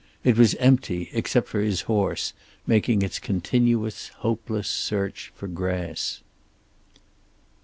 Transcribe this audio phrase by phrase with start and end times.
[0.23, 2.33] It was empty, except for his horse,
[2.65, 6.21] making its continuous, hopeless search for grass.